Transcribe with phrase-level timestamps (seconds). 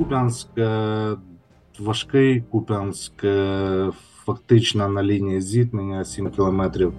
[0.00, 1.16] Куп'янськ е,
[1.80, 3.90] важкий, Куп'янськ е,
[4.24, 6.92] фактично на лінії зіткнення 7 кілометрів.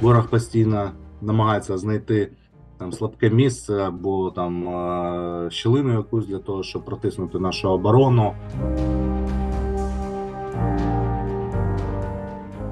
[0.00, 0.90] Ворог постійно
[1.22, 2.32] намагається знайти
[2.78, 8.34] там слабке місце або там е, щілину якусь для того, щоб протиснути нашу оборону.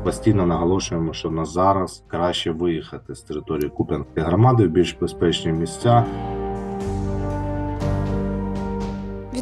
[0.04, 6.04] Постійно наголошуємо, що на зараз краще виїхати з території Куп'янської громади в більш безпечні місця.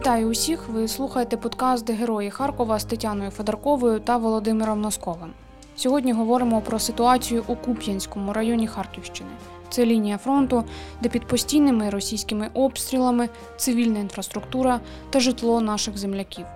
[0.08, 0.68] Вітаю усіх!
[0.68, 5.32] Ви слухаєте подкаст Герої Харкова з Тетяною Федорковою та Володимиром Носковим.
[5.76, 9.30] Сьогодні говоримо про ситуацію у Куп'янському районі Харківщини.
[9.70, 10.64] Це лінія фронту,
[11.02, 16.46] де під постійними російськими обстрілами цивільна інфраструктура та житло наших земляків.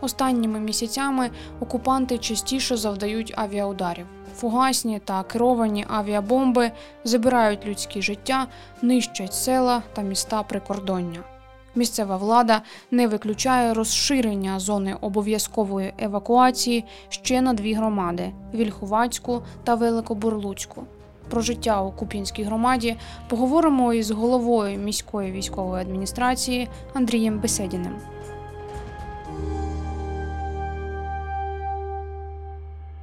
[0.00, 4.06] Останніми місяцями окупанти частіше завдають авіаударів.
[4.36, 6.70] Фугасні та керовані авіабомби
[7.04, 8.46] забирають людські життя,
[8.82, 11.33] нищать села та міста прикордоння.
[11.74, 20.84] Місцева влада не виключає розширення зони обов'язкової евакуації ще на дві громади Вільхувацьку та Великобурлуцьку.
[21.30, 22.96] Про життя у Куп'янській громаді
[23.28, 27.92] поговоримо із головою міської військової адміністрації Андрієм Беседіним.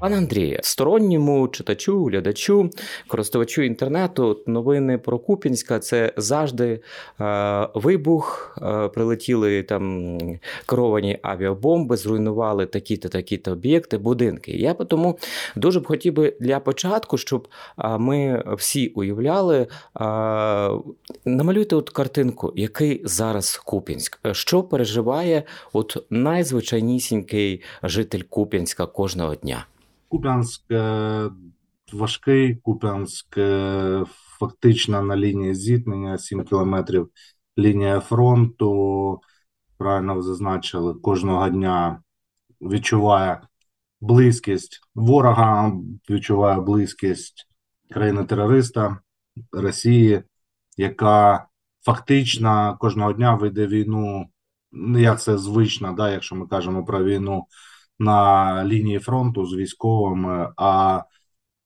[0.01, 2.69] Пане Андрію, сторонньому читачу, глядачу,
[3.07, 6.79] користувачу інтернету, новини про Купінська це завжди
[7.21, 8.57] е, вибух.
[8.61, 10.17] Е, прилетіли там
[10.65, 14.51] керовані авіабомби, зруйнували такі-то такі-то об'єкти, будинки.
[14.51, 15.19] Я тому
[15.55, 17.47] дуже б хотів би для початку, щоб
[17.79, 19.67] е, ми всі уявляли, е,
[21.25, 29.65] намалюйте от картинку, який зараз Купінськ, що переживає от найзвичайнісінький житель Купінська кожного дня.
[30.11, 31.29] Куп'янськ е,
[31.93, 34.03] важкий, Куп'янськ е,
[34.39, 37.09] фактично на лінії зіткнення 7 кілометрів
[37.57, 39.21] лінія фронту.
[39.77, 42.01] Правильно ви зазначили, кожного дня
[42.61, 43.41] відчуває
[44.01, 45.71] близькість ворога,
[46.09, 47.47] відчуває близькість
[47.89, 48.99] країни-терориста
[49.51, 50.23] Росії,
[50.77, 51.47] яка
[51.85, 54.25] фактично кожного дня веде війну.
[54.71, 57.45] Ну, як це звично, да, якщо ми кажемо про війну
[58.01, 61.01] на лінії фронту з військовими, а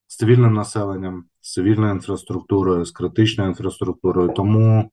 [0.07, 4.29] з цивільним населенням, з цивільною інфраструктурою, з критичною інфраструктурою.
[4.29, 4.91] Тому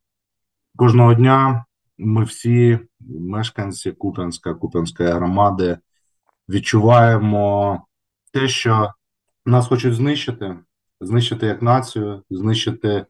[0.77, 1.65] кожного дня
[1.99, 5.79] ми всі, мешканці Куп'янська, Куп'янської громади,
[6.49, 7.81] відчуваємо
[8.33, 8.93] те, що
[9.47, 10.57] нас хочуть знищити,
[11.01, 13.07] знищити як націю, знищити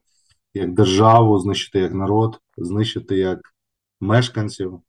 [0.54, 3.38] як державу, знищити як народ, знищити як
[4.00, 4.81] мешканців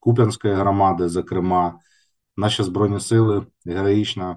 [0.00, 1.78] Куп'янської громади, зокрема
[2.36, 4.36] наші збройні сили героїчно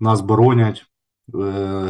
[0.00, 0.86] нас боронять,
[1.34, 1.38] е,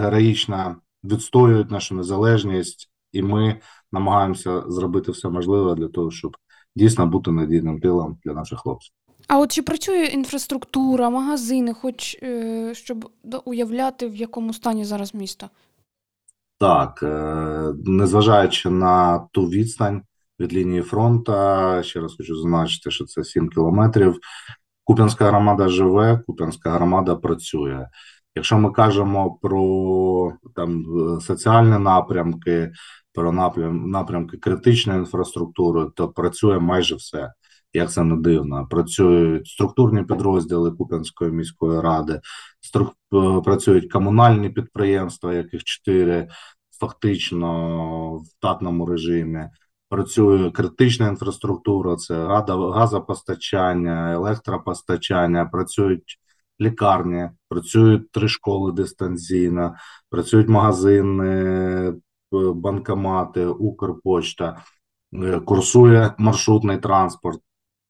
[0.00, 3.60] героїчно відстоюють нашу незалежність, і ми
[3.92, 6.36] намагаємося зробити все можливе для того, щоб
[6.76, 8.94] дійсно бути надійним тилом для наших хлопців.
[9.28, 13.10] А от чи працює інфраструктура, магазини, хоч е, щоб
[13.44, 15.50] уявляти, в якому стані зараз місто?
[16.58, 20.02] Так, е, незважаючи на ту відстань
[20.40, 21.32] від лінії фронту,
[21.82, 24.18] ще раз хочу зазначити, що це 7 кілометрів.
[24.84, 27.86] Куп'янська громада живе, Куп'янська громада працює.
[28.34, 30.84] Якщо ми кажемо про там
[31.20, 32.72] соціальні напрямки,
[33.14, 37.32] про напрям, напрямки критичної інфраструктури, то працює майже все.
[37.74, 42.20] Як це не дивно, працюють структурні підрозділи Куп'янської міської ради,
[42.60, 42.94] струк...
[43.44, 46.28] працюють комунальні підприємства, яких чотири
[46.80, 49.48] фактично в татному режимі
[49.92, 52.26] працює критична інфраструктура, це
[52.74, 56.18] газопостачання, електропостачання, працюють
[56.60, 59.74] лікарні, працюють три школи дистанційно,
[60.10, 61.94] працюють магазини,
[62.54, 64.62] банкомати, Укрпочта,
[65.14, 67.40] е, курсує маршрутний транспорт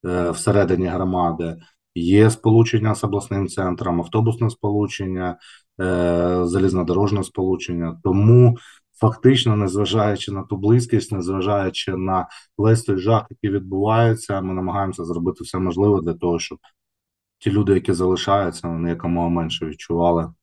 [0.05, 1.57] е, всередині громади.
[1.95, 5.37] Є сполучення з обласним центром, автобусне сполучення,
[5.81, 7.99] е, залізнодорожне сполучення.
[8.03, 8.57] Тому
[8.99, 15.43] фактично, незважаючи на ту близькість, незважаючи на весь той жах, який відбувається, ми намагаємося зробити
[15.43, 16.59] все можливе для того, щоб
[17.39, 20.33] ті люди, які залишаються, вони якомога менше відчували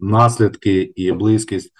[0.00, 1.72] наслідки і близькість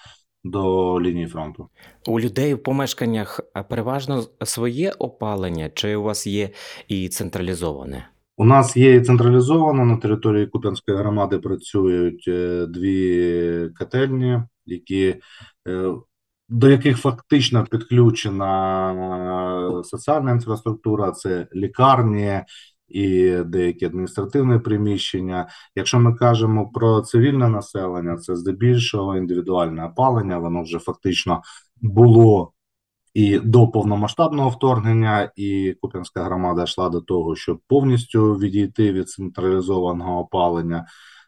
[0.45, 1.69] до лінії фронту.
[2.07, 6.51] У людей в помешканнях переважно своє опалення, чи у вас є
[6.89, 8.09] і централізоване?
[8.37, 15.15] У нас є централізовано на території Куп'янської громади працюють е, дві котельні, які
[15.69, 15.95] Е,
[16.49, 22.41] до яких фактично підключена соціальна інфраструктура, це лікарні
[22.89, 25.49] і деякі адміністративні приміщення.
[25.75, 31.43] Якщо ми кажемо про цивільне населення, це здебільшого індивідуальне опалення, воно вже фактично
[31.81, 32.53] було
[33.15, 40.21] і до повномасштабного вторгнення, і Куп'янська громада йшла до того, щоб повністю відійти від централізованого
[40.21, 40.87] опалення.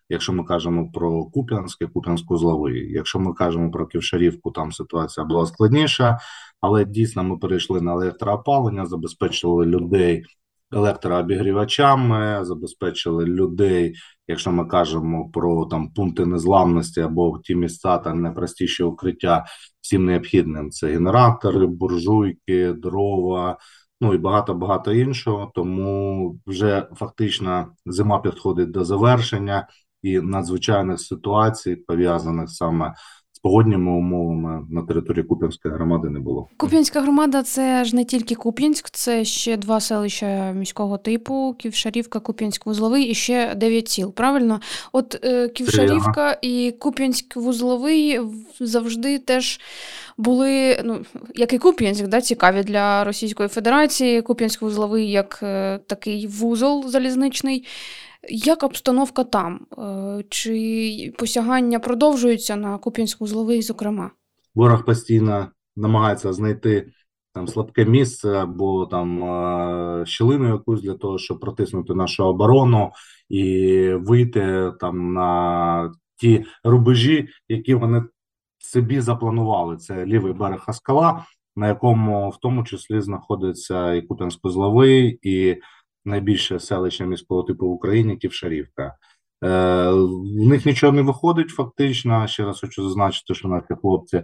[0.09, 2.93] Якщо ми кажемо про Куп'янське, Куп'янську-Зловий.
[2.93, 6.19] Якщо ми кажемо про Ківшарівку, там ситуація була складніша,
[6.61, 10.25] але дійсно ми перейшли на електроопалення, забезпечили людей
[10.75, 13.95] електрообігрівачами, забезпечили людей,
[14.29, 19.45] якщо ми кажемо про там пункти незламності або ті місця та найпростіші укриття,
[19.81, 23.59] всім необхідним це генератори, буржуйки, дрова.
[24.01, 29.69] Ну і багато багато іншого, тому вже фактично зима підходить до завершення
[30.03, 32.95] і надзвичайних ситуацій пов'язаних саме
[33.45, 36.49] погодніми умовами на території Куп'янської громади не було.
[36.57, 43.11] Куп'янська громада це ж не тільки Куп'янськ, це ще два селища міського типу: Ківшарівка, Куп'янськ-Вузловий
[43.11, 44.15] і ще дев'ять сіл.
[44.15, 44.61] Правильно,
[44.93, 48.31] от е, Ківшарівка і Куп'янськ-Вузловий
[48.61, 49.61] завжди теж.
[50.17, 50.99] Були, ну
[51.35, 54.21] як і Куп'янськ, да, цікаві для Російської Федерації.
[54.21, 57.65] Куп'янськ-вузловий як е, такий вузол залізничний.
[58.29, 59.67] Як обстановка там?
[59.79, 64.11] Е, чи посягання продовжуються на Куп'янськ-Вузловий, зокрема?
[64.55, 66.93] Ворог постійно намагається знайти
[67.33, 72.93] там слабке місце або там е, щілину якусь для того, щоб протиснути нашу оборону
[73.29, 78.03] і вийти там на ті рубежі, які вони
[78.59, 79.77] собі запланували.
[79.77, 81.25] Це лівий берег Аскала,
[81.57, 85.57] на якому в тому числі знаходиться і Куп'янськ-Вузловий, і
[86.05, 88.97] найбільше селище міського типу в Україні Ківшарівка.
[89.45, 92.27] Е, В них нічого не виходить, фактично.
[92.27, 94.23] Ще раз хочу зазначити, що наші хлопці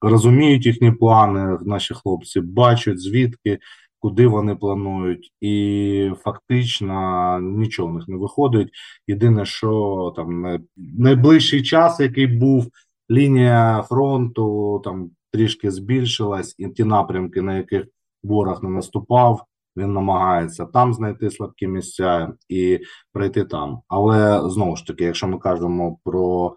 [0.00, 3.58] розуміють їхні плани, наші хлопці бачать звідки,
[3.98, 8.68] куди вони планують, і фактично нічого в них не виходить.
[9.06, 12.66] Єдине, що там найближчий час, який був,
[13.10, 17.84] лінія фронту там трішки збільшилась, і ті напрямки, на яких
[18.22, 19.44] ворог не наступав.
[19.76, 22.78] Він намагається там знайти слабкі місця і
[23.12, 23.80] пройти там.
[23.88, 26.54] Але знову ж таки, якщо ми кажемо про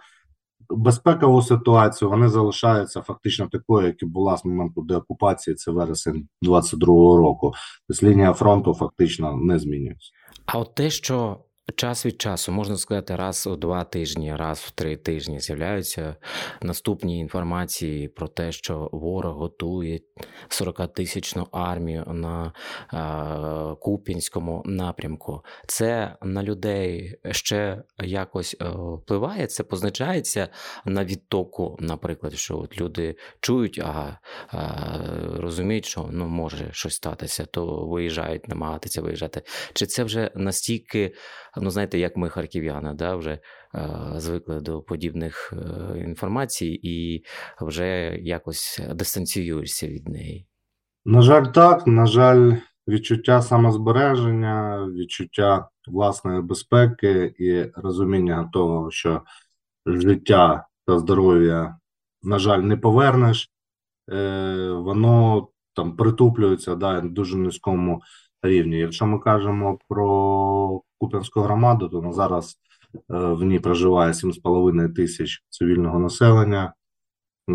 [0.70, 7.18] безпекову ситуацію, вони залишаються фактично такою, як і була з моменту деокупації, це вересень 22-го
[7.18, 7.54] року.
[7.88, 10.12] Тобто лінія фронту фактично не змінюється.
[10.46, 11.38] А от те, що
[11.74, 16.16] Час від часу, можна сказати, раз у два тижні, раз в три тижні з'являються
[16.62, 20.00] наступні інформації про те, що ворог готує
[20.50, 22.54] 40-тисячну армію на
[22.94, 25.42] е, Купінському напрямку.
[25.68, 30.50] Це на людей ще якось е, впливає, це позначається
[30.86, 34.20] на відтоку, наприклад, що от люди чують, а
[34.54, 34.60] е,
[35.40, 39.42] розуміють, що ну може щось статися, то виїжджають, намагатися виїжджати.
[39.74, 41.16] Чи це вже настільки?
[41.57, 43.40] Ну, знаєте, як ми харків'яни, да, вже е,
[44.16, 47.24] звикли до подібних е, інформацій і
[47.62, 50.48] вже якось дистанціюєшся від неї.
[51.06, 51.88] На жаль, так.
[51.88, 52.54] На жаль,
[52.88, 59.22] відчуття самозбереження, відчуття власної безпеки і розуміння того, що
[59.86, 61.78] життя та здоров'я,
[62.24, 63.50] на жаль, не повернеш,
[64.12, 68.02] е, воно там притуплюється да, на дуже низькому
[68.45, 68.77] рівні.
[68.77, 72.56] Якщо ми кажемо про Куп'янську громаду, то на зараз
[72.95, 76.74] е, в ній проживає 7,5 тисяч цивільного населення.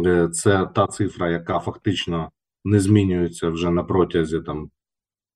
[0.07, 2.31] Е, це та цифра, яка фактично
[2.65, 4.71] не змінюється вже на протязі там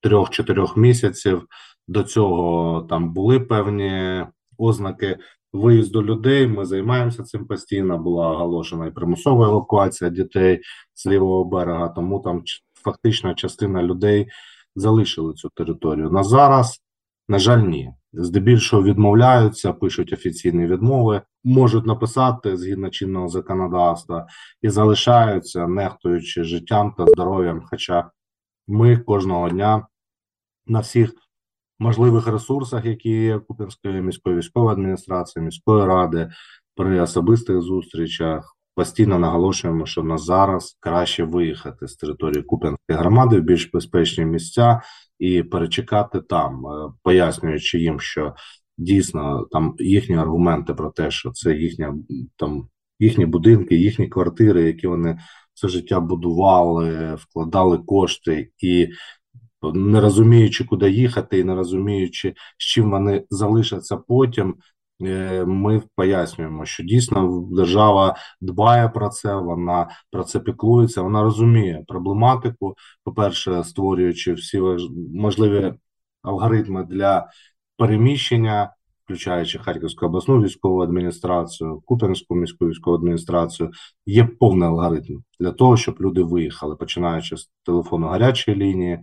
[0.03, 1.47] 3-4 місяців.
[1.89, 4.27] До цього там були певні
[4.59, 5.19] ознаки
[5.53, 6.47] виїзду людей.
[6.47, 7.99] Ми займаємося цим постійно.
[7.99, 10.61] Була оголошена і примусова евакуація дітей
[10.95, 12.43] з лівого берега, тому там
[12.85, 14.29] фактично частина людей
[14.77, 16.11] залишили цю територію.
[16.11, 16.81] На зараз,
[17.29, 17.91] на жаль, ні.
[18.13, 24.27] Здебільшого відмовляються, пишуть офіційні відмови, можуть написати згідно чинного законодавства
[24.63, 27.63] і залишаються, нехтуючи життям та здоров'ям.
[27.71, 28.11] Хоча
[28.67, 29.87] ми кожного дня
[30.67, 31.15] на всіх
[31.79, 36.31] можливих ресурсах, які є Купінської міської військової адміністрації, міської ради,
[36.77, 43.43] при особистих зустрічах постійно наголошуємо, що на зараз краще виїхати з території Куп'янської громади в
[43.43, 44.81] більш безпечні місця
[45.19, 48.35] і перечекати там, е, пояснюючи їм, що
[48.79, 51.95] дійсно там їхні аргументи про те, що це їхня
[52.37, 55.19] там їхні будинки, їхні квартири, які вони
[55.55, 58.89] все життя будували, вкладали кошти і.
[59.75, 64.55] Не розуміючи, куди їхати, і не розуміючи, з чим вони залишаться потім,
[65.47, 72.75] ми пояснюємо, що дійсно держава дбає про це, вона про це піклується, вона розуміє проблематику.
[73.05, 74.61] По-перше, створюючи всі
[75.15, 75.75] можливі
[76.23, 77.29] алгоритми для
[77.77, 78.75] переміщення
[79.05, 83.71] включаючи Харківську обласну військову адміністрацію, Куп'янську міську військову адміністрацію,
[84.07, 89.01] є повний алгоритм для того, щоб люди виїхали, починаючи з телефону гарячої лінії,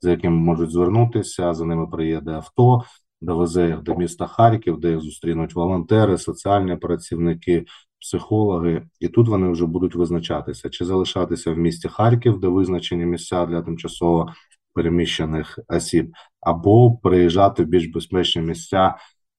[0.00, 1.54] за яким можуть звернутися.
[1.54, 2.82] За ними приїде авто,
[3.24, 7.64] довезе їх до міста Харків, де їх зустрінуть волонтери, соціальні працівники,
[8.00, 13.46] психологи, і тут вони вже будуть визначатися, чи залишатися в місті Харків, де визначені місця
[13.46, 14.28] для тимчасово
[14.74, 18.94] переміщених осіб, або приїжджати в більш безпечні місця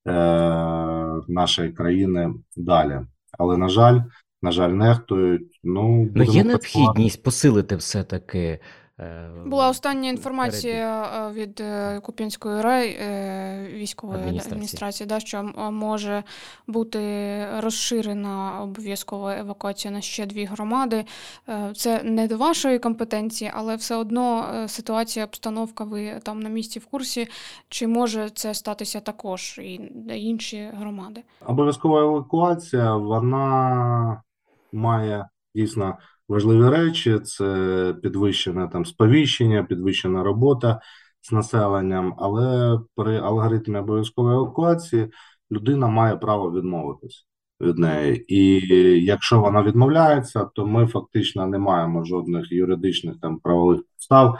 [0.08, 0.12] е,
[1.28, 3.00] нашої країни далі.
[3.40, 4.00] Але на жаль,
[4.42, 5.60] на жаль, нехтують.
[5.64, 8.60] Ну ну є необхідність посилити все таки
[9.46, 12.98] Була остання інформація е, від е, Куп'янської рай
[13.74, 16.24] військової адміністрації, адміністрації да, що може
[16.68, 17.02] бути
[17.60, 21.06] розширена обов'язкова евакуація на ще дві громади.
[21.76, 26.86] Це не до вашої компетенції, але все одно ситуація, обстановка, ви там на місці в
[26.86, 27.28] курсі.
[27.70, 31.24] Чи може це статися також і інші громади?
[31.46, 34.22] Обов'язкова евакуація вона
[34.72, 40.82] має дійсно важливі речі: це підвищене там сповіщення, підвищена робота
[41.22, 45.08] з населенням, але при алгоритмі обов'язкової евакуації
[45.52, 47.28] людина має право відмовитись
[47.62, 48.62] від неї, і
[49.06, 54.40] якщо вона відмовляється, то ми фактично не маємо жодних юридичних там правових підстав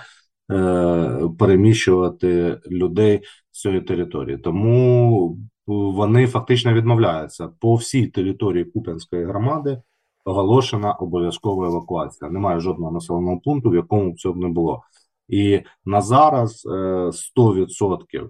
[0.52, 5.38] е, переміщувати людей з цієї території, тому
[5.68, 9.82] вони фактично відмовляються по всій території Куп'янської громади
[10.26, 12.32] оголошена обов'язкова евакуація.
[12.32, 14.84] Немає жодного населеного пункту, в якому б цього не було.
[15.28, 18.30] І на зараз 100% е,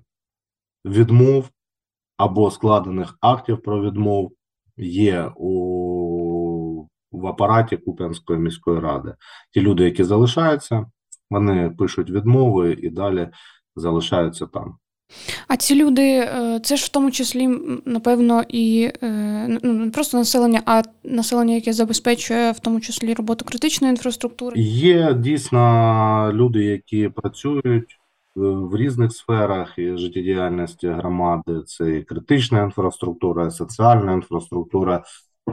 [0.85, 1.49] відмов
[2.17, 4.31] або складених актів про відмов
[4.77, 9.15] є у в апараті Куп'янської міської ради.
[9.51, 10.85] Ті люди, які залишаються,
[11.29, 13.29] вони пишуть відмови і далі
[13.75, 14.77] залишаються там.
[15.47, 17.49] А ці люди, е, це ж в тому числі,
[17.85, 23.45] напевно, і е, ну, не просто населення, а населення, яке забезпечує в тому числі роботу
[23.45, 24.61] критичної інфраструктури.
[24.61, 27.99] Є дійсно люди, які працюють
[28.35, 31.61] в різних сферах і життєдіяльності громади.
[31.65, 35.03] Це і критична інфраструктура, і соціальна інфраструктура,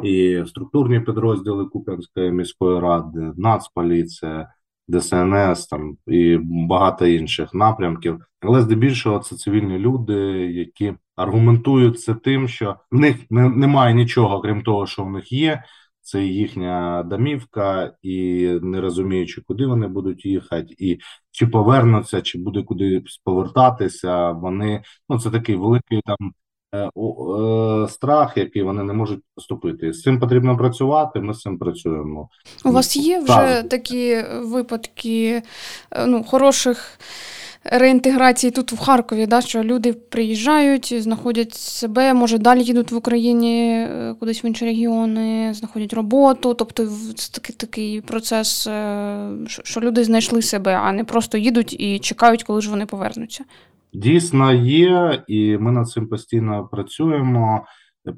[0.02, 4.48] і структурні підрозділи Куп'янської міської ради, Нацполіція.
[4.92, 10.14] ДСНС там і багато інших напрямків, але здебільшого це цивільні люди,
[10.52, 15.32] які аргументують це тим, що в них не, немає нічого, крім того, що в них
[15.32, 15.64] є.
[16.04, 20.98] Це їхня домівка, і не розуміючи, куди вони будуть їхати, і
[21.30, 24.30] чи повернуться, чи буде куди повертатися.
[24.30, 26.32] Вони ну це такий великий там
[27.88, 29.92] страх, який вони не можуть поступити.
[29.92, 31.20] З цим потрібно працювати.
[31.20, 32.28] Ми з цим працюємо.
[32.64, 33.68] У вас є вже так.
[33.68, 35.42] такі випадки
[35.90, 36.98] е, ну, хороших.
[37.64, 43.86] Реінтеграції тут в Харкові, да, що люди приїжджають, знаходять себе, може далі їдуть в Україні,
[44.20, 46.54] кудись в інші регіони, знаходять роботу.
[46.54, 48.68] Тобто це такий такий процес,
[49.46, 53.44] що люди знайшли себе, а не просто їдуть і чекають, коли ж вони повернуться.
[53.92, 57.66] Дійсно є, і ми над цим постійно працюємо.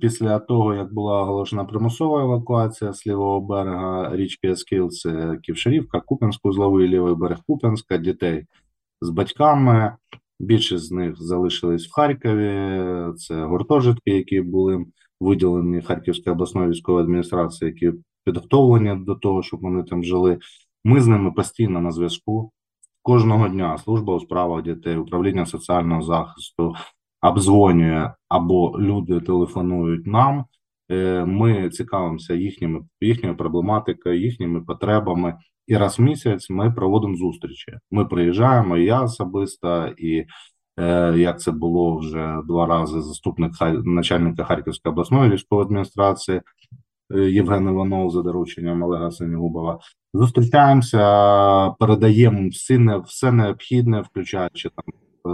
[0.00, 6.46] Після того, як була оголошена примусова евакуація з лівого берега річки Ескіл, це Ківшарівка, Куп'янськ,
[6.46, 8.46] узловий лівий берег Куп'янська, дітей
[9.00, 9.96] з батьками.
[10.40, 13.14] Більшість з них залишились в Харкові.
[13.16, 14.84] Це гуртожитки, які були
[15.20, 20.38] виділені Харківською обласною військовою адміністрацією, які підготовлені до того, щоб вони там жили.
[20.84, 22.52] Ми з ними постійно на зв'язку.
[23.04, 26.74] Кожного дня служба у справах дітей, управління соціального захисту
[27.22, 30.44] обдзвонює або люди телефонують нам.
[30.90, 35.38] Е, ми цікавимося їхніми їхньою проблематикою, їхніми потребами.
[35.66, 37.78] І раз в місяць ми проводимо зустрічі.
[37.90, 40.24] Ми приїжджаємо, я особисто, і
[40.78, 43.52] е, як це було вже два рази, заступник
[43.84, 46.40] начальника Харківської обласної військової адміністрації
[47.10, 49.78] Євген Іванов за дорученням Олега Синігубова.
[50.14, 54.84] Зустрічаємося, передаємо все все необхідне, включаючи там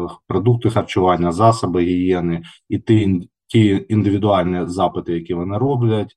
[0.02, 6.14] е, продукти харчування, засоби гігієни і ті, ті індивідуальні запити, які вони роблять.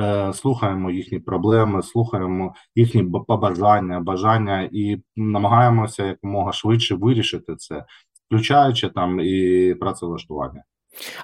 [0.00, 7.84] Е, слухаємо їхні проблеми, слухаємо їхні побажання, бажання і намагаємося якомога швидше вирішити це,
[8.26, 10.62] включаючи там і працевлаштування.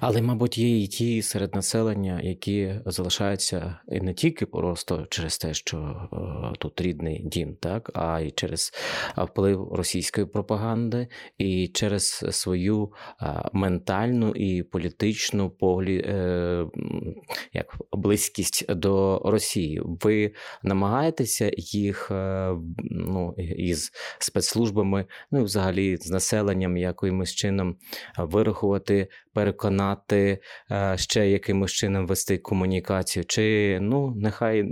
[0.01, 5.55] Але, мабуть, є і ті серед населення, які залишаються і не тільки просто через те,
[5.55, 8.73] що е, тут рідний дім, так, а й через
[9.17, 12.93] вплив російської пропаганди, і через свою
[13.53, 16.67] ментальну і політичну поглі, е,
[17.53, 19.83] як близькість до Росії.
[19.85, 27.77] Ви намагаєтеся їх е, ну, із спецслужбами, ну і взагалі з населенням якимось чином
[28.19, 29.09] вирахувати
[29.63, 30.39] переконати
[30.71, 34.65] е, ще якимось чином вести комунікацію, чи ну нехай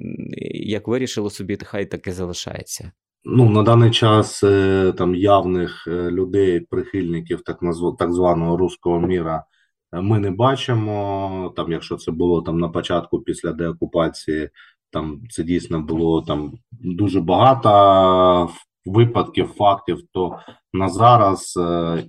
[0.53, 2.93] як вирішило собі, нехай так і залишається.
[3.25, 7.97] Ну на даний час е, там явних е, людей, прихильників так назв...
[7.99, 9.45] так званого руського міра.
[9.93, 14.49] Ми не бачимо там, якщо це було там на початку після деокупації,
[14.93, 18.51] там це дійсно було там дуже багато
[18.85, 19.99] випадків, фактів.
[20.13, 20.39] То
[20.73, 21.59] на зараз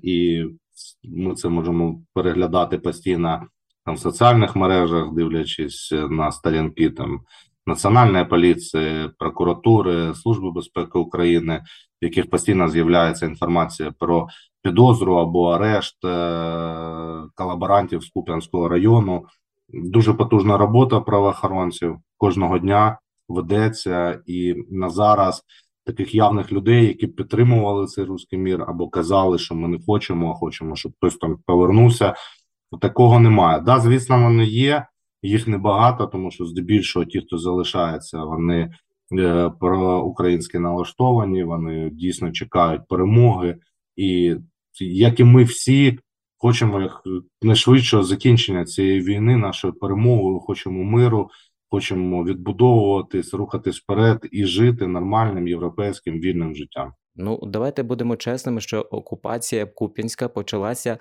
[0.03, 0.45] і
[1.03, 3.47] ми це можемо переглядати постійно
[3.85, 7.21] там в соціальних мережах, дивлячись на сторінки там
[7.65, 11.63] національної поліції, прокуратури, служби безпеки України,
[12.01, 14.27] в яких постійно з'являється інформація про
[14.61, 16.09] підозру або арешт е,
[17.35, 19.25] колаборантів з Куп'янського району.
[19.69, 25.43] Дуже потужна робота правоохоронців кожного дня ведеться, і на зараз
[25.85, 30.33] таких явних людей, які підтримували цей руський мір, або казали, що ми не хочемо, а
[30.33, 32.15] хочемо, щоб хтось там повернувся.
[32.81, 33.61] Такого немає.
[33.61, 34.85] Да, звісно, вони є,
[35.21, 38.71] їх небагато, тому що здебільшого ті, хто залишається, вони
[39.19, 43.57] е, проукраїнськи налаштовані, вони дійсно чекають перемоги,
[43.95, 44.35] і
[44.79, 45.99] як і ми всі
[46.37, 47.03] хочемо як
[47.41, 51.29] найшвидшого закінчення цієї війни, нашої перемоги, хочемо миру,
[51.71, 56.93] хочемо відбудовуватись, рухатись вперед і жити нормальним європейським вільним життям.
[57.15, 60.97] Ну, давайте будемо чесними, що окупація Куп'янська почалася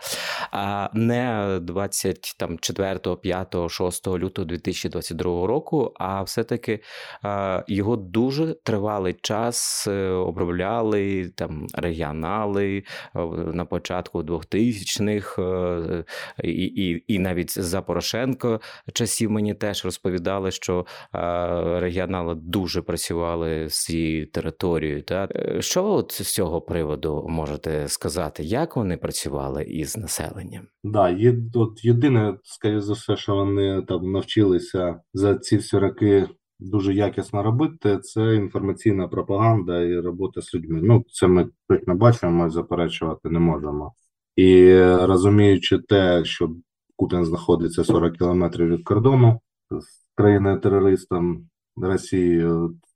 [0.50, 6.80] а, не 24, 5, 6 лютого 2022 року, а все-таки
[7.22, 12.84] а, його дуже тривалий час е, обробляли там регіонали
[13.16, 13.20] е,
[13.52, 16.04] на початку 2000-х, е,
[16.42, 18.60] і, і, і навіть за Порошенко
[18.92, 25.02] часів мені теж розповідали, що а, регіонали дуже працювали з цією територією.
[25.02, 25.28] Та?
[25.60, 30.66] Що от з цього приводу можете сказати, як вони працювали із населенням?
[30.84, 36.28] Да, є от єдине, скоріше за все, що вони там навчилися за ці всі роки
[36.58, 37.98] дуже якісно робити.
[37.98, 40.80] Це інформаційна пропаганда і робота з людьми.
[40.82, 43.94] Ну це ми точно бачимо, заперечувати не можемо.
[44.36, 46.50] І розуміючи те, що
[46.96, 52.46] Куп'ян знаходиться 40 кілометрів від кордону з країною терористом Росії,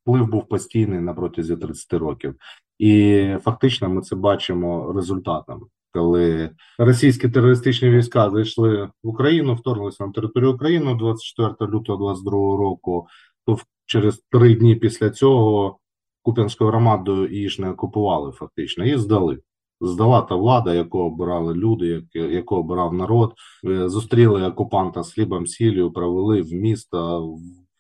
[0.05, 2.35] вплив був постійний на протязі 30 років.
[2.79, 10.13] І фактично ми це бачимо результатом, коли російські терористичні війська зайшли в Україну, вторглися на
[10.13, 13.07] територію України 24 лютого 22 року.
[13.47, 15.79] То через три дні після цього
[16.23, 19.39] Куп'янську громаду її ж не окупували, фактично, і здали.
[19.81, 23.35] Здала та влада, яку обирали люди, яку обирав народ,
[23.65, 27.29] е, зустріли окупанта з хлібом сіллю, провели в місто,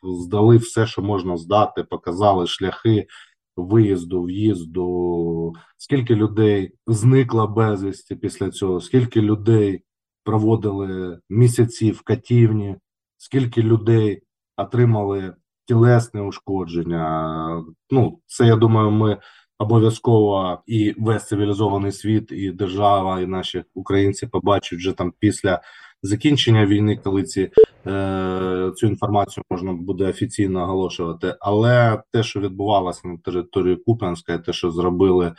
[0.03, 3.07] здали все, що можна здати, показали шляхи
[3.57, 9.83] виїзду, в'їзду, скільки людей зникло безвісті після цього, скільки людей
[10.25, 12.77] проводили місяці в катівні,
[13.17, 14.23] скільки людей
[14.57, 15.35] отримали
[15.67, 17.64] тілесне ушкодження.
[17.90, 19.19] Ну, це я думаю, ми
[19.59, 25.61] обов'язково і весь цивілізований світ, і держава, і наші українці побачать вже там після
[26.03, 27.51] закінчення війни, коли ці
[27.87, 31.37] е, цю інформацію можна буде офіційно оголошувати.
[31.40, 35.35] Але те, що відбувалося на території Куп'янська, те, що зробили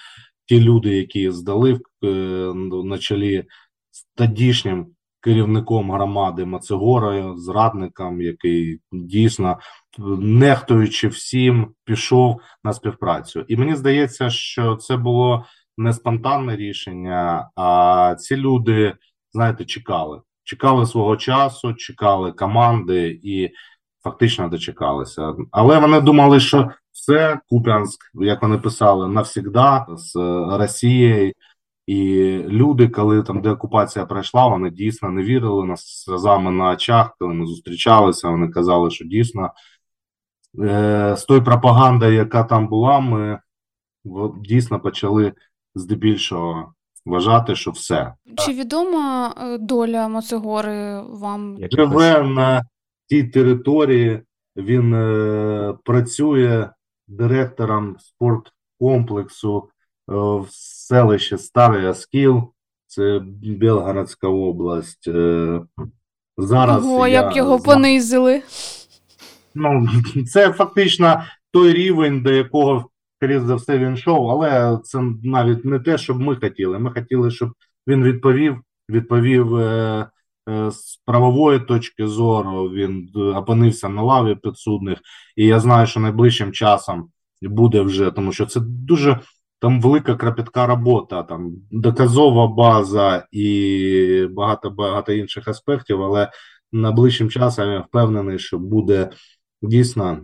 [0.45, 2.07] ті люди, які здали е,
[2.83, 3.43] на чолі
[3.91, 4.87] з тодішнім
[5.25, 9.59] керівником громади Мацегорою, зрадником, який дійсно
[10.19, 13.45] нехтуючи всім, пішов на співпрацю.
[13.47, 15.45] І мені здається, що це було
[15.77, 18.95] не спонтанне рішення, а ці люди,
[19.33, 23.49] знаєте, чекали чекали свого часу, чекали команди і
[24.03, 25.33] фактично дочекалися.
[25.51, 30.15] Але вони думали, що все Куп'янськ, як вони писали, навсігда з
[30.57, 31.33] Росією.
[31.87, 37.33] І люди, коли там деокупація пройшла, вони дійсно не вірили нас сльозами на очах, коли
[37.33, 38.29] ми зустрічалися.
[38.29, 39.51] Вони казали, що дійсно
[40.59, 43.39] е, з тої пропаганди, яка там була, ми
[44.43, 45.33] дійсно почали
[45.75, 46.74] здебільшого
[47.05, 48.13] вважати, що все.
[48.37, 51.57] Чи відома е, доля Моцегори вам?
[51.71, 52.65] Живе на
[53.09, 54.21] тій території,
[54.57, 56.69] він е, працює
[57.07, 59.69] директором спорткомплексу
[60.09, 62.43] е, в селищі Старий Аскіл,
[62.87, 65.07] це Білгородська область.
[65.07, 65.61] Е,
[66.37, 67.75] зараз Ого, як його знаю.
[67.75, 68.41] понизили.
[69.55, 69.87] Ну,
[70.33, 75.79] це фактично той рівень, до якого скоріш за все, він йшов, але це навіть не
[75.79, 76.79] те, щоб ми хотіли.
[76.79, 77.49] Ми хотіли, щоб
[77.87, 78.57] він відповів,
[78.89, 80.09] відповів е,
[80.49, 82.69] е, з правової точки зору.
[82.69, 84.99] Він опинився на лаві підсудних,
[85.35, 87.09] і я знаю, що найближчим часом
[87.41, 89.19] буде вже, тому що це дуже
[89.59, 96.31] там велика крапітка робота, там доказова база і багато багато інших аспектів, але
[96.71, 99.09] найближчим часом я впевнений, що буде
[99.61, 100.19] дійсно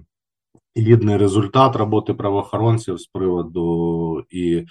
[0.77, 4.65] гідний результат роботи правоохоронців з приводу і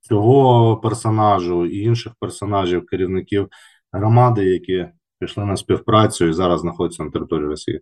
[0.00, 3.48] цього персонажу, і інших персонажів, керівників
[3.92, 4.86] громади, які
[5.18, 7.80] пішли на співпрацю і зараз знаходяться на території Росії.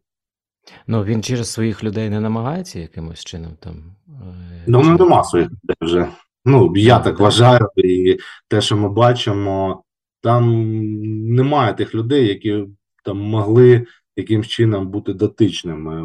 [0.86, 3.74] Ну він через своїх людей не намагається якимось чином там.
[4.08, 6.08] Е, ну, ну нема своїх людей вже.
[6.44, 8.16] Ну, я так вважаю, і
[8.48, 9.82] те, що ми бачимо,
[10.20, 10.44] там
[11.34, 12.64] немає тих людей, які
[13.04, 16.04] там могли якимсь чином бути дотичними.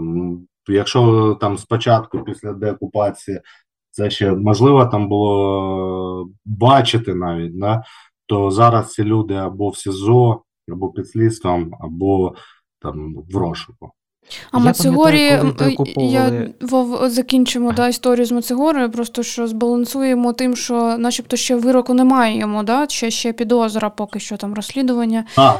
[0.73, 3.41] Якщо там спочатку, після деокупації,
[3.91, 7.83] це ще можливо там було бачити навіть, да,
[8.25, 12.35] то зараз ці люди або в СІЗО, або під слідством, або
[12.79, 13.91] там в розшуку.
[14.51, 15.39] А я Мацегорі,
[15.97, 21.93] я Вов, закінчимо да, історію з Мацегорою, просто що збалансуємо тим, що начебто ще вироку
[21.93, 22.87] немає йому, да?
[22.87, 25.25] ще ще підозра, поки що там розслідування.
[25.37, 25.53] А,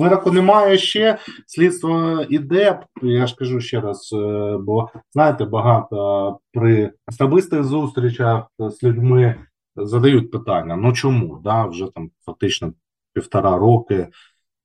[0.00, 2.80] вироку немає ще, слідство іде.
[3.02, 9.34] Я ж кажу ще раз, е, бо знаєте, багато при особистих зустрічах з людьми
[9.76, 11.40] задають питання: ну чому?
[11.44, 12.72] Да, Вже там фактично
[13.14, 14.08] півтора роки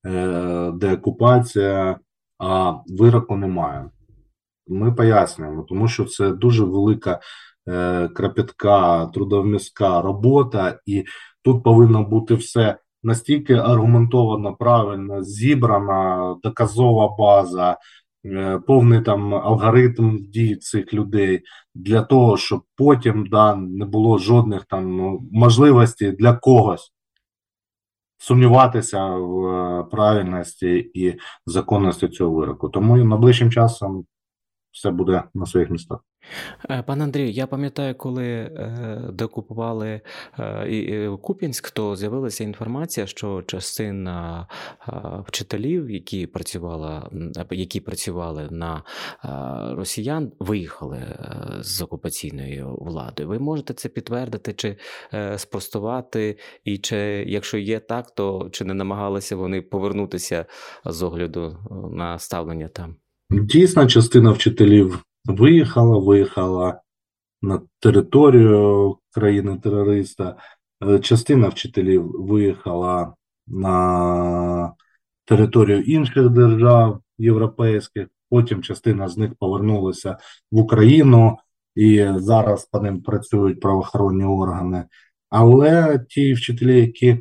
[0.06, 2.00] е, деокупація
[2.39, 3.89] а вироку немає.
[4.67, 7.19] Ми пояснюємо, тому що це дуже велика
[7.69, 11.06] е, крапітка, трудовміська робота, і
[11.43, 17.78] тут повинно бути все настільки аргументовано, правильно зібрана доказова база,
[18.25, 21.41] е, повний там алгоритм дій цих людей
[21.75, 26.93] для того, щоб потім да, не було жодних там ну, можливостей для когось
[28.19, 32.69] сумніватися в е, правильності і законності цього вироку.
[32.69, 34.05] Тому найближчим часом
[34.71, 35.99] все буде на своїх містах.
[36.69, 40.01] Е, пане Андрію, я пам'ятаю, коли е, докупували
[40.39, 44.47] е, Куп'янськ, то з'явилася інформація, що частина
[45.27, 47.01] вчителів, які працювали,
[47.51, 48.84] які працювали на
[49.75, 51.01] росіян, виїхали
[51.60, 53.29] з окупаційною владою.
[53.29, 54.77] Ви можете це підтвердити чи
[55.38, 56.38] спростувати?
[56.63, 60.45] І чи якщо є так, то чи не намагалися вони повернутися
[60.86, 61.58] з огляду
[61.91, 62.95] на ставлення там?
[63.32, 66.82] Дійсно, частина вчителів виїхала, виїхала
[67.42, 70.36] на територію країни-терориста,
[70.84, 73.13] е, частина вчителів виїхала
[73.48, 74.74] на
[75.26, 80.18] територію інших держав європейських, потім частина з них повернулася
[80.52, 81.38] в Україну,
[81.76, 84.86] і зараз по ним працюють правоохоронні органи.
[85.30, 87.18] Але ті вчителі, які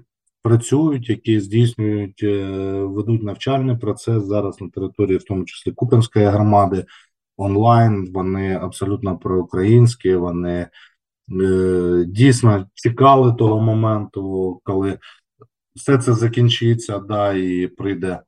[0.48, 2.44] працюють, які здійснюють, е,
[2.82, 6.84] ведуть навчальний процес зараз на території, в тому числі Купенської громади,
[7.37, 8.12] онлайн.
[8.12, 10.14] Вони абсолютно проукраїнські.
[10.14, 10.68] Вони
[11.42, 14.98] е, дійсно чекали того моменту, коли
[15.76, 18.20] все це закінчиться, да, і прийде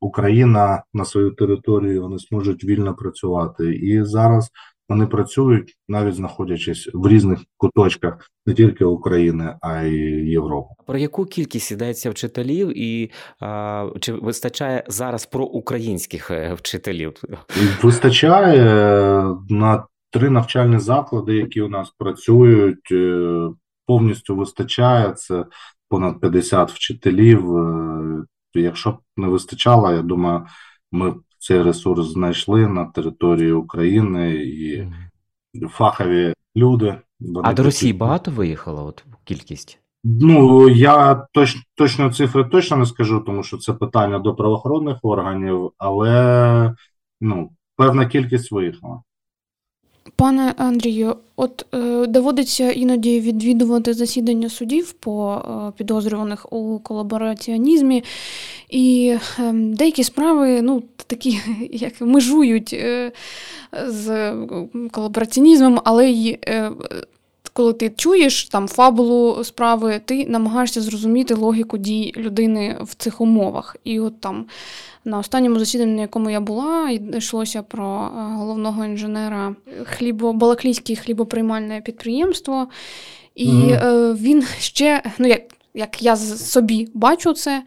[0.00, 2.02] Україна на свою територію.
[2.02, 4.50] Вони зможуть вільно працювати і зараз.
[4.88, 10.74] Вони працюють навіть знаходячись в різних куточках не тільки України, а й Європи.
[10.86, 17.12] Про яку кількість йдеться вчителів, і а, чи вистачає зараз про українських е, вчителів?
[17.82, 22.92] Вистачає е, на три навчальні заклади, які у нас працюють.
[22.92, 23.48] Е,
[23.86, 25.44] повністю вистачає це
[25.88, 27.44] понад 50 вчителів.
[28.54, 30.46] Якщо б не вистачало, я думаю,
[30.92, 34.88] ми цей ресурс знайшли на території України і
[35.68, 36.96] фахові люди.
[37.44, 38.84] А до Росії багато виїхало?
[38.86, 39.80] От кількість?
[40.04, 45.70] Ну я точ, точно цифри точно не скажу, тому що це питання до правоохоронних органів,
[45.78, 46.74] але
[47.20, 49.02] ну певна кількість виїхала.
[50.16, 58.04] Пане Андрію, от е, доводиться іноді відвідувати засідання судів по е, підозрюваних у колабораціонізмі,
[58.70, 61.40] і е, деякі справи ну, такі,
[61.72, 63.12] як межують е,
[63.88, 64.32] з
[64.90, 66.70] колабораціонізмом, але й е,
[67.58, 73.76] коли ти чуєш там фабулу справи, ти намагаєшся зрозуміти логіку дій людини в цих умовах.
[73.84, 74.46] І от там
[75.04, 81.80] на останньому засіданні, на якому я була, йшлося про е, головного інженера хлібо, Балаклійське хлібоприймальне
[81.80, 82.68] підприємство,
[83.34, 84.16] і mm-hmm.
[84.16, 85.42] він ще, ну як,
[85.74, 87.62] як я собі бачу це.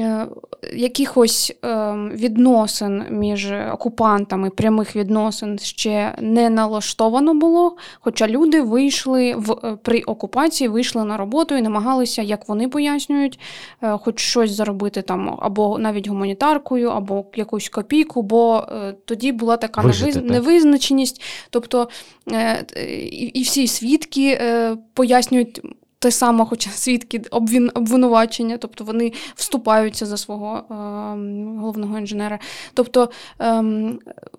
[0.00, 0.26] Е,
[0.74, 7.76] якихось е, відносин між окупантами, прямих відносин ще не налаштовано було.
[8.00, 13.40] Хоча люди вийшли в е, при окупації, вийшли на роботу і намагалися, як вони пояснюють,
[13.80, 18.66] хоч щось заробити там, або навіть гуманітаркою, або якусь копійку, бо
[19.04, 21.22] тоді була така Вижити, невизначеність.
[21.50, 21.88] Тобто
[23.10, 24.40] і, всі свідки
[24.94, 25.60] пояснюють.
[26.04, 30.74] Те саме, хоча свідки обвін, обвинувачення, тобто вони вступаються за свого е,
[31.60, 32.38] головного інженера.
[32.74, 33.64] Тобто е,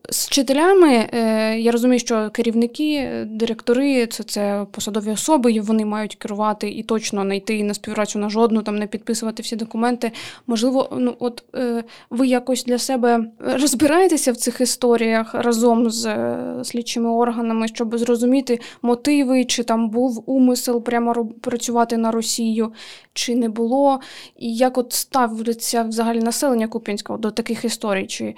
[0.09, 5.85] з вчителями е, я розумію, що керівники, е, директори це, це посадові особи, і вони
[5.85, 10.11] мають керувати і точно не йти на співпрацю на жодну, там не підписувати всі документи.
[10.47, 16.37] Можливо, ну от е, ви якось для себе розбираєтеся в цих історіях разом з е,
[16.63, 22.73] слідчими органами, щоб зрозуміти мотиви, чи там був умисел прямо роб- працювати на Росію,
[23.13, 23.99] чи не було,
[24.37, 28.35] і як от ставиться взагалі населення Куп'янського до таких історій, чи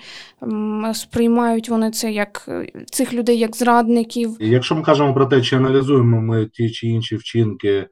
[0.94, 4.38] сприймають вони це як е, цих людей як зрадників?
[4.40, 7.88] Якщо ми кажемо про те, чи аналізуємо ми ті чи інші вчинки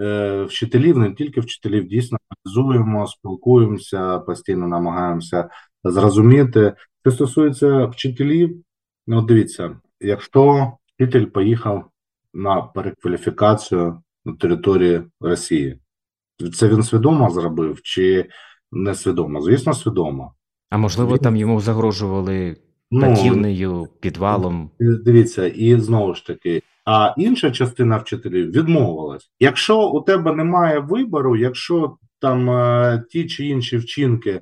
[0.00, 5.48] е, вчителів, не тільки вчителів, дійсно аналізуємо, спілкуємося, постійно намагаємося
[5.84, 6.72] зрозуміти.
[7.02, 8.62] Що стосується вчителів,
[9.06, 11.90] ну дивіться, якщо вчитель поїхав
[12.34, 14.02] на перекваліфікацію
[14.36, 15.78] території Росії,
[16.54, 18.28] це він свідомо зробив чи
[18.72, 19.40] несвідомо?
[19.40, 20.34] Звісно, свідомо.
[20.70, 22.56] А можливо, Він- там йому загрожували
[22.90, 24.70] Ну, підвалом.
[24.80, 29.30] Дивіться, і знову ж таки, а інша частина вчителів відмовилась.
[29.40, 34.40] Якщо у тебе немає вибору, якщо там е, ті чи інші вчинки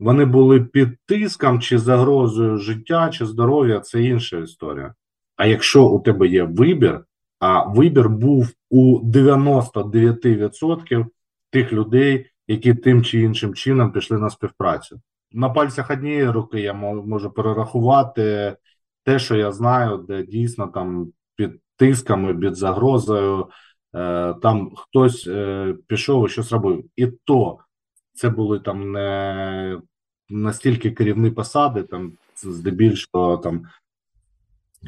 [0.00, 4.94] вони були під тиском чи загрозою життя чи здоров'я, це інша історія.
[5.36, 7.04] А якщо у тебе є вибір,
[7.40, 11.06] а вибір був у 99%
[11.50, 15.00] тих людей, які тим чи іншим чином пішли на співпрацю.
[15.32, 18.56] На пальцях однієї руки я можу перерахувати
[19.04, 23.48] те, що я знаю, де дійсно там під тисками, під загрозою,
[23.94, 26.84] е, там хтось е, пішов і щось робив.
[26.96, 27.58] І то
[28.12, 29.80] це були там не
[30.28, 33.66] настільки керівні посади, там здебільшого там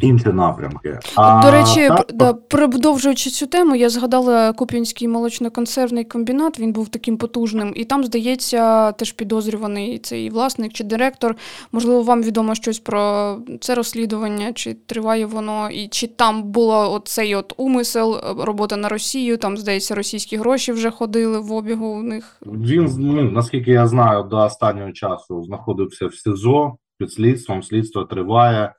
[0.00, 0.98] інші напрямки.
[1.16, 6.58] До речі, так, да, продовжуючи цю тему, я згадала Куп'янський молочно-консервний комбінат.
[6.60, 11.36] Він був таким потужним, і там, здається, теж підозрюваний цей власник чи директор.
[11.72, 17.34] Можливо, вам відомо щось про це розслідування, чи триває воно, і чи там було оцей
[17.34, 19.36] от умисел, е, робота на Росію.
[19.36, 22.40] Там, здається, російські гроші вже ходили в обігу у них.
[22.46, 27.62] Він, ну, наскільки я знаю, до останнього часу знаходився в СІЗО під слідством.
[27.62, 28.72] Слідство триває,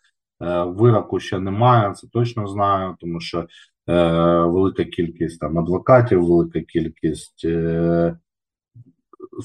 [0.65, 3.45] вироку ще немає, це точно знаю, тому що е,
[4.39, 8.17] велика кількість там адвокатів, велика кількість е,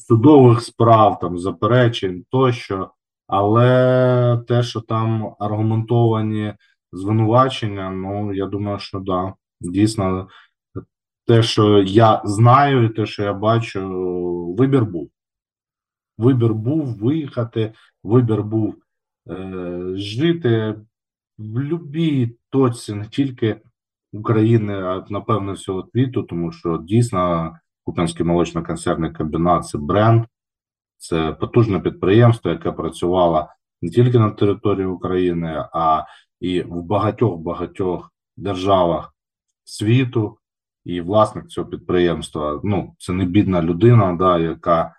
[0.07, 2.91] судових справ, там заперечень тощо.
[3.27, 6.55] Але те, що там аргументовані
[6.93, 10.29] звинувачення, ну я думаю, що да, дійсно
[11.27, 15.11] те, що я знаю, і те, що я бачу, вибір був.
[16.19, 18.75] Вибір був виїхати, вибір був
[19.31, 20.75] е, жити
[21.39, 23.61] в будь-якій точці, не тільки
[24.13, 27.53] України, а напевно всього світу, тому що дійсно
[27.85, 30.25] Куп'янський молочно-консервний комбінат це бренд,
[30.97, 33.49] це потужне підприємство, яке працювало
[33.83, 36.05] не тільки на території України, а
[36.41, 39.15] і в багатьох-багатьох державах
[39.65, 40.39] світу.
[40.85, 44.95] І власник цього підприємства, ну, це не бідна людина, да, яка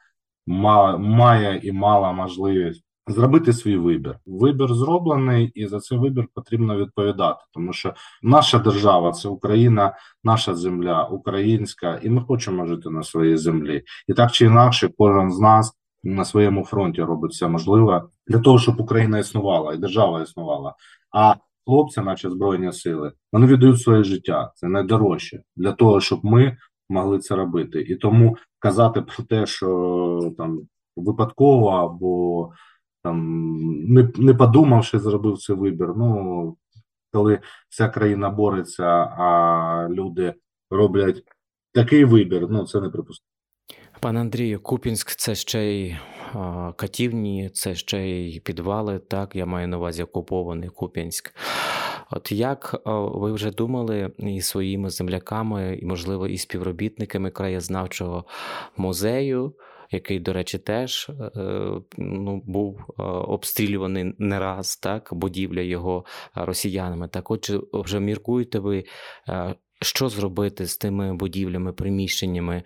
[0.48, 4.20] ма- має і мала можливість зробити свій вибір.
[4.26, 7.94] Вибір зроблений, і за цей вибір потрібно відповідати, тому що
[8.24, 9.94] наша держава це Україна,
[10.24, 13.84] наша земля, українська, і ми хочемо жити на своїй землі.
[14.08, 18.60] І так чи інакше, кожен з нас на своєму фронті робить все можливе для того,
[18.60, 20.76] щоб Україна існувала і держава існувала.
[21.12, 24.52] А хлопці, наші збройні сили, вони віддають своє життя.
[24.56, 26.58] Це найдорожче для того, щоб ми
[26.90, 27.82] могли це робити.
[27.82, 30.60] І тому казати про те, що там
[30.96, 32.50] випадково або
[33.04, 33.56] там
[33.88, 35.94] не, не подумавши, зробив цей вибір.
[35.98, 36.58] Ну
[37.14, 38.86] коли вся країна бореться,
[39.18, 40.34] а люди
[40.70, 41.24] роблять
[41.74, 43.30] такий вибір, ну це неприпустимо.
[44.02, 45.96] Пане Андрію, Купінськ це ще й
[46.34, 49.00] а, катівні, це ще й підвали.
[49.00, 51.34] Так, я маю на увазі окупований Куп'янськ.
[52.12, 58.26] От як ви вже думали із своїми земляками, і, можливо, і співробітниками краєзнавчого
[58.78, 59.54] музею,
[59.92, 67.08] який, до речі, теж е, ну, був е, обстрілюваний не раз, так, будівля його росіянами.
[67.08, 68.84] Так, отже, вже міркуєте ви,
[69.30, 72.64] е, що зробити з тими будівлями, приміщеннями,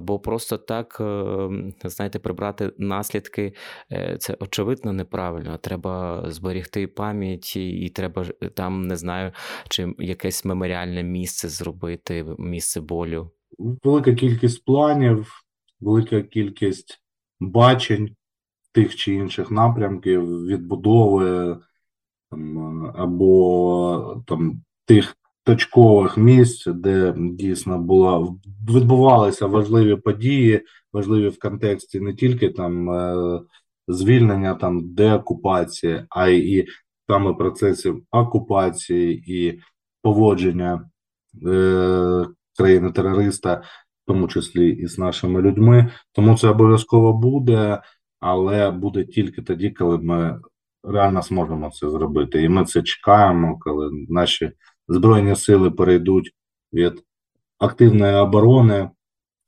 [0.00, 1.48] бо просто так, е,
[1.84, 3.52] знаєте, прибрати наслідки
[3.92, 5.58] е, це очевидно неправильно.
[5.58, 9.32] Треба зберігти пам'ять, і треба там не знаю,
[9.68, 13.30] чи якесь меморіальне місце зробити, місце болю.
[13.84, 15.32] Велика кількість планів,
[15.80, 17.02] велика кількість
[17.40, 18.16] бачень
[18.72, 21.58] тих чи інших напрямків відбудови
[22.94, 28.36] або там тих точкових місць, де дійсно була
[28.70, 30.60] відбувалися важливі події,
[30.92, 33.40] важливі в контексті не тільки там е,
[33.88, 36.68] звільнення там деокупації, а й і
[37.08, 39.60] саме процесів окупації і
[40.02, 40.90] поводження
[41.46, 43.62] е, країни терориста,
[44.08, 45.92] тому числі і з нашими людьми.
[46.12, 47.82] Тому це обов'язково буде,
[48.20, 50.40] але буде тільки тоді, коли ми
[50.84, 54.52] реально зможемо це зробити, і ми це чекаємо, коли наші
[54.88, 56.34] збройні сили перейдуть
[56.72, 57.04] від
[57.58, 58.90] активної оборони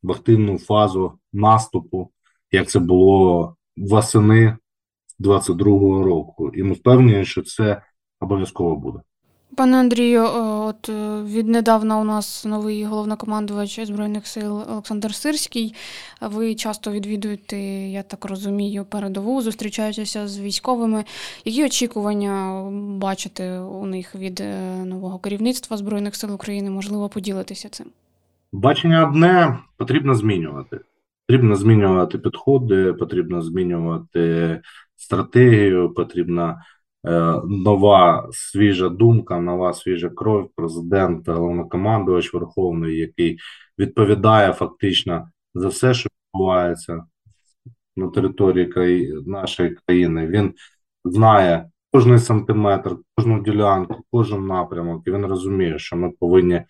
[0.03, 2.11] в активну фазу наступу,
[2.53, 4.57] як це було восени
[5.21, 7.83] 22-го року, і ми впевнені, що це
[8.21, 8.99] обов'язково буде.
[9.57, 15.75] Пане Андрію, е, от е, віднедавна у нас новий головнокомандувач збройних сил Олександр Сирський.
[16.21, 17.59] Ви часто відвідуєте,
[17.89, 21.05] я так розумію, передову, зустрічаєтеся з військовими.
[21.45, 22.65] Які очікування
[22.99, 26.71] бачите у них від е, нового керівництва збройних сил України?
[26.71, 27.87] Можливо, поділитися цим?
[28.53, 30.81] Бачення одне потрібно змінювати.
[31.27, 34.61] Потрібно змінювати підходи, потрібно змінювати
[34.97, 36.57] стратегію, потрібно.
[37.07, 43.39] Е, нова свіжа думка, нова свіжа кров, президент, головнокомандувач Верховний, який
[43.79, 47.05] відповідає фактично за все, що відбувається
[47.97, 49.15] на території краї...
[49.27, 50.27] нашої країни.
[50.27, 50.55] Він
[51.05, 55.03] знає кожний сантиметр, кожну ділянку, кожен напрямок.
[55.07, 56.63] і Він розуміє, що ми повинні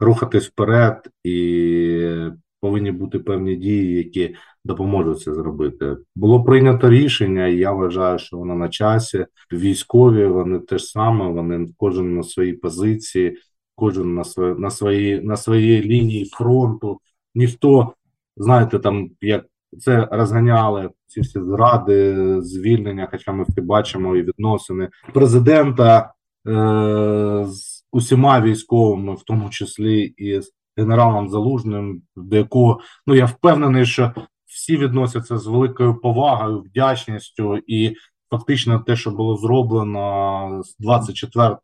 [0.00, 5.96] рухатись вперед і повинні бути певні дії, які допоможуть це зробити.
[6.16, 9.26] Було прийнято рішення, і я вважаю, що воно на часі.
[9.52, 13.38] Військові вони теж саме, вони кожен на своїй позиції,
[13.74, 17.00] кожен на своїй на своїй на своїй лінії фронту.
[17.34, 17.92] Ніхто
[18.36, 19.44] знаєте, там як
[19.78, 23.08] це розганяли ці всі зради, звільнення.
[23.10, 26.12] Хоча ми всі бачимо і відносини президента
[26.48, 33.24] е, з усіма військовими, в тому числі і з генералом Залужним, до якого ну я
[33.24, 34.12] впевнений, що
[34.56, 37.96] всі відносяться з великою повагою, вдячністю, і
[38.30, 41.56] фактично те, що було зроблено з 24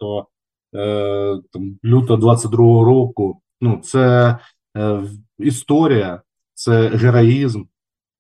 [0.75, 3.41] е, там, лютого 22 року.
[3.61, 4.39] Ну це
[4.77, 5.03] е,
[5.39, 6.23] історія,
[6.55, 7.65] це героїзм,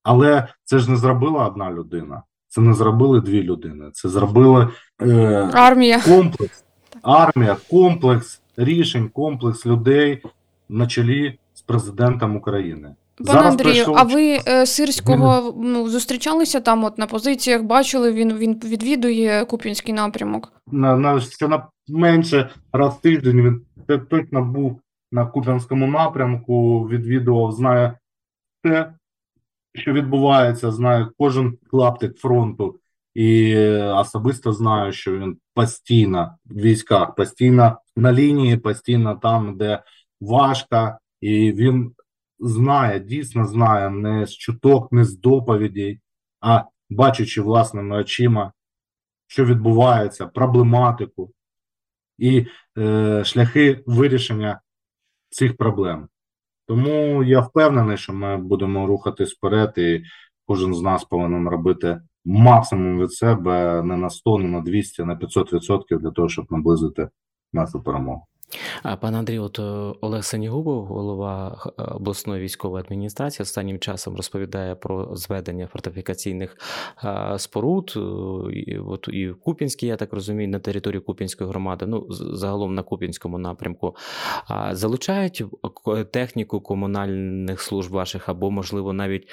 [0.02, 2.22] але це ж не зробила одна людина.
[2.48, 3.90] Це не зробили дві людини.
[3.92, 4.68] Це зробили
[5.02, 6.64] е, армія комплекс,
[7.02, 10.22] армія, комплекс рішень, комплекс людей
[10.68, 12.94] на чолі з президентом України.
[13.26, 13.96] Пане Зараз Андрію, прийшов...
[13.98, 19.94] а ви е, Сирського ну, зустрічалися там, от на позиціях, бачили, він він відвідує Куп'янський
[19.94, 20.52] напрямок?
[20.66, 23.60] На на що на менше раз в тиждень він
[24.10, 24.80] точно був
[25.12, 27.98] на Куп'янському напрямку, відвідував, знає
[28.62, 28.94] те,
[29.74, 32.78] що відбувається, знає кожен клаптик фронту,
[33.14, 39.82] і особисто знаю, що він постійно в військах, постійно на лінії, постійно там, де
[40.20, 41.92] важко, і він
[42.42, 46.00] знає, дійсно знає не з чуток, не з доповідей,
[46.40, 48.52] а бачачи власними очима,
[49.26, 51.32] що відбувається, проблематику
[52.18, 52.46] і
[52.78, 54.60] е, шляхи вирішення
[55.30, 56.08] цих проблем.
[56.66, 60.02] Тому я впевнений, що ми будемо рухатись вперед, і
[60.46, 65.16] кожен з нас повинен робити максимум від себе не на 100, не на 200, на
[65.16, 67.08] 500% для того, щоб наблизити
[67.52, 68.26] нашу перемогу.
[69.00, 69.62] Пане Андрію, от е,
[70.00, 76.56] Олег Сенігубов, голова е, обласної військової адміністрації, останнім часом розповідає про зведення фортифікаційних
[77.04, 77.94] е, споруд.
[78.52, 82.82] І, от і в Купінській, я так розумію, на території Купінської громади, ну загалом на
[82.82, 83.96] Купінському напрямку,
[84.70, 85.44] залучають
[86.10, 89.28] техніку комунальних служб ваших або, можливо, навіть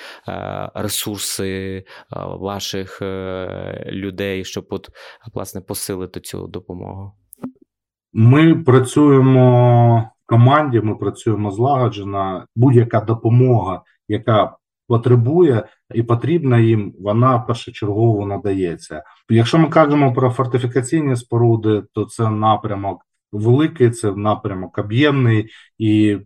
[0.74, 1.84] ресурси
[2.26, 3.02] ваших
[3.86, 4.90] людей, щоб от,
[5.34, 7.19] власне посилити цю допомогу.
[8.14, 12.46] Ми працюємо в команді, ми працюємо злагоджено.
[12.56, 15.64] Будь-яка допомога, яка потребує
[15.96, 19.04] і потрібна їм, вона першочергово надається.
[19.30, 26.18] Якщо ми кажемо про фортифікаційні споруди, то це напрямок великий, це напрямок об'ємний, і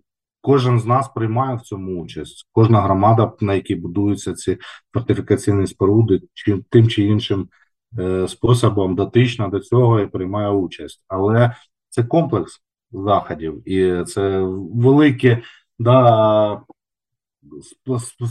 [0.42, 2.48] кожен з нас приймає в цьому участь.
[2.52, 4.58] Кожна громада, на якій будуються ці
[4.94, 7.50] фортифікаційні споруди, чи тим чи іншим.
[8.00, 11.56] Е, способом дотична до цього і приймає участь, але
[11.94, 12.62] це комплекс.
[12.92, 14.40] заходів, і це
[14.74, 15.38] великі
[15.80, 16.62] да,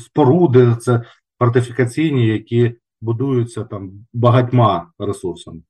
[0.04, 1.04] споруди, це
[1.38, 5.62] фортифікаційні, які будуються там багатьма ресурсами.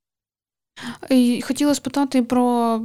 [1.42, 2.80] Хотіла спитати про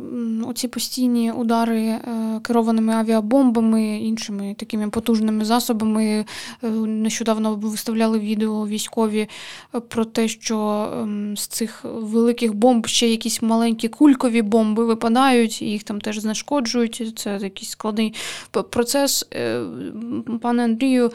[0.47, 2.01] оці постійні удари е,
[2.43, 6.25] керованими авіабомбами, іншими такими потужними засобами.
[6.63, 9.27] Е, нещодавно виставляли відео військові
[9.75, 15.61] е, про те, що ем, з цих великих бомб ще якісь маленькі кулькові бомби випадають,
[15.61, 17.13] і їх там теж знешкоджують.
[17.15, 18.13] Це якийсь складний
[18.69, 19.27] процес.
[20.41, 21.11] Пане Андрію,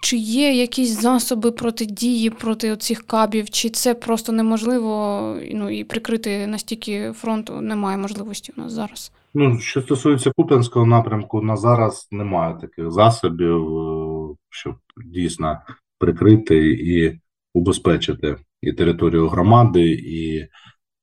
[0.00, 6.15] чи є якісь засоби протидії проти цих кабів, чи це просто неможливо ну, і прикрити
[6.46, 9.12] настільки фронту немає можливості у нас зараз?
[9.34, 15.58] Ну, що стосується Куп'янського напрямку, на зараз немає таких засобів, е, щоб дійсно
[15.98, 17.20] прикрити і
[17.54, 20.38] убезпечити і територію громади, і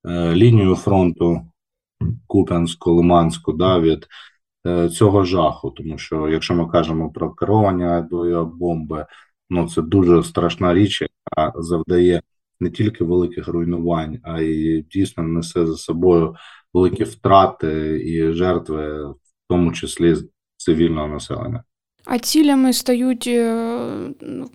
[0.06, 1.42] е, лінію фронту
[2.28, 4.08] Куп'янську, Лиманську, да, від
[4.68, 5.72] е, цього жаху.
[5.72, 8.08] Тому що, якщо ми кажемо про керування
[8.60, 9.06] бомби,
[9.50, 12.22] ну це дуже страшна річ, яка завдає
[12.64, 16.36] не тільки великих руйнувань, а й дійсно несе за собою
[16.74, 19.16] великі втрати і жертви, в
[19.50, 20.16] тому числі
[20.58, 21.64] цивільного населення.
[22.06, 23.78] А цілями стають е,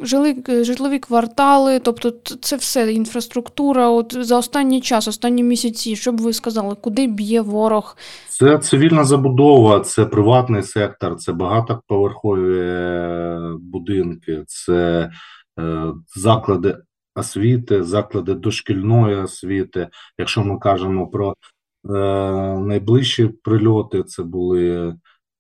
[0.01, 3.89] жили, житлові квартали, тобто це все інфраструктура.
[3.89, 7.97] От за останній час, останні місяці, що б ви сказали, куди б'є ворог?
[8.29, 15.11] Це цивільна забудова, це приватний сектор, це багатоповерхові е, будинки, це
[15.61, 16.77] е, заклади
[17.19, 19.89] освіти, заклади дошкільної освіти.
[20.19, 21.35] Якщо ми кажемо про е,
[22.59, 24.95] найближчі прильоти, це були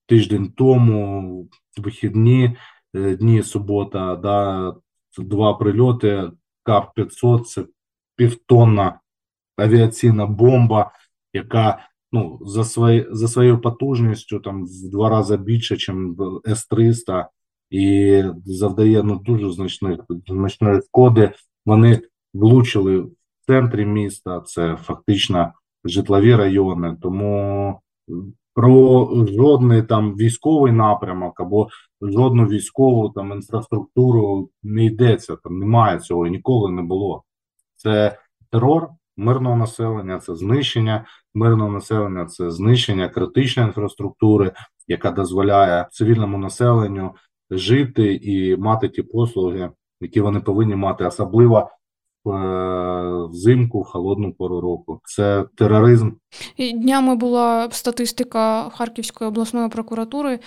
[0.06, 1.48] тиждень тому,
[1.78, 2.56] вихідні
[2.94, 4.74] е, дні субота, да,
[5.18, 6.30] два прильоти,
[6.64, 7.64] КАП-500, це
[8.16, 9.00] півтонна
[9.56, 10.90] авіаційна бомба,
[11.32, 16.16] яка ну, за свої, за своєю потужністю там в два рази більше, ніж
[16.46, 17.26] С-300,
[17.70, 21.32] і завдає ну, дуже значних значної шкоди
[21.68, 22.00] вони
[22.34, 23.10] влучили в
[23.46, 25.52] центрі міста, це фактично
[25.84, 27.80] житлові райони, тому
[28.54, 31.68] про жодний там військовий напрямок або
[32.02, 35.36] жодну військову там інфраструктуру не йдеться.
[35.36, 37.22] Там немає цього ніколи не було.
[37.76, 38.18] Це
[38.50, 44.52] терор мирного населення, це знищення мирного населення, це знищення критичної інфраструктури,
[44.86, 47.14] яка дозволяє цивільному населенню
[47.50, 49.70] жити і мати ті послуги,
[50.01, 51.70] які вони повинні мати, особливо
[53.30, 55.00] взимку, в холодну пору року.
[55.04, 56.10] Це тероризм.
[56.74, 60.38] Днями була статистика Харківської обласної прокуратури.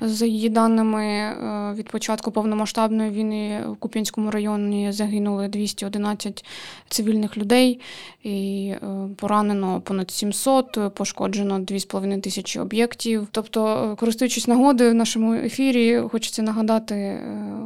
[0.00, 6.44] За її даними, е, від початку повномасштабної війни в Куп'янському районі загинули 211
[6.88, 7.80] цивільних людей,
[8.22, 13.26] і е, поранено понад 700, пошкоджено 2,5 тисячі об'єктів.
[13.30, 17.20] Тобто, користуючись нагодою в нашому ефірі, хочеться нагадати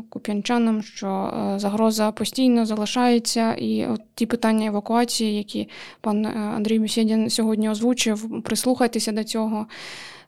[0.09, 5.69] куп'янчанам, що загроза постійно залишається, і от ті питання евакуації, які
[6.01, 8.43] пан Андрій Мюсєдін сьогодні озвучив.
[8.43, 9.67] Прислухайтеся до цього.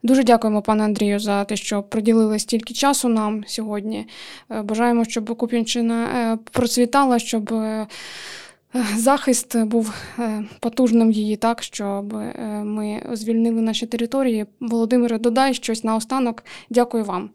[0.04, 4.06] Дуже дякуємо, пане Андрію, за те, що приділили стільки часу нам сьогодні.
[4.50, 7.86] Е, бажаємо, щоб Куп'янщина е, процвітала, щоб е,
[8.96, 9.94] захист був
[10.60, 12.14] потужним її, так, щоб
[12.62, 14.46] ми звільнили наші території.
[14.60, 16.44] Володимире, додай щось наостанок.
[16.70, 17.30] Дякую вам.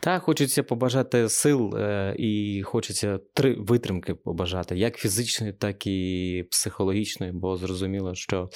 [0.00, 7.32] Так, хочеться побажати сил е, і хочеться три витримки побажати, як фізичної, так і психологічної,
[7.32, 8.48] бо зрозуміло, що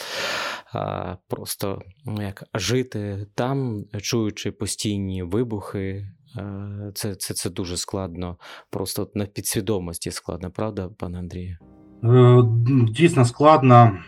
[1.29, 6.07] просто ну, як жити там, чуючи постійні вибухи,
[6.39, 8.37] е, це це, це дуже складно,
[8.71, 11.57] просто на підсвідомості складно, правда, пане Андрію?
[12.05, 12.43] Е,
[12.91, 13.99] дійсно складно,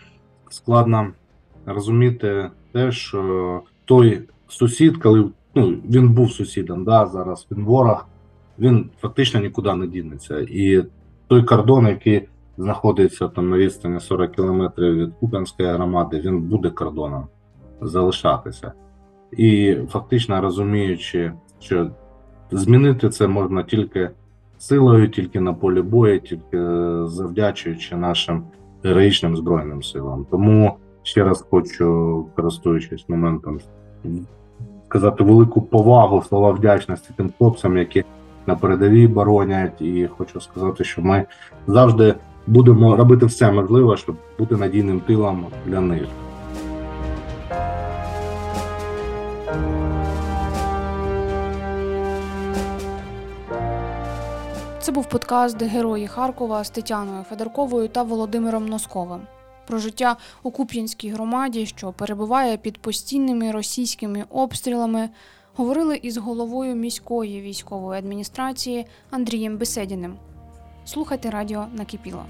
[0.49, 1.13] складно
[1.65, 8.07] розуміти те, що той сусід, коли ну, він був сусідом, да, зараз він ворог,
[8.59, 10.39] він фактично нікуди не дінеться.
[10.39, 10.85] І
[11.27, 12.27] той кордон, який
[12.57, 17.27] знаходиться там на відстані 40 кілометрів від Куп'янської громади, він буде кордоном
[17.81, 18.71] залишатися.
[19.31, 21.89] І фактично розуміючи, що
[22.51, 24.09] змінити це можна тільки
[24.57, 26.57] силою, тільки на полі бою, тільки
[27.07, 28.43] завдячуючи нашим
[28.83, 30.25] героїчним збройним силам.
[30.31, 33.59] Тому ще раз хочу, користуючись моментом,
[34.95, 38.03] сказати велику повагу, слова вдячності тим хлопцям, які
[38.45, 39.81] на передовій боронять.
[39.81, 41.25] І хочу сказати, що ми
[41.67, 42.15] завжди
[42.47, 46.07] будемо робити все можливе, щоб бути надійним тилом для них.
[54.79, 59.19] Це був подкаст Герої Харкова з Тетяною Федорковою та Володимиром Носковим
[59.67, 65.09] про життя у Куп'янській громаді, що перебуває під постійними російськими обстрілами,
[65.55, 70.15] говорили із головою міської військової адміністрації Андрієм Беседіним.
[70.85, 72.25] Слухайте радіо накипіло.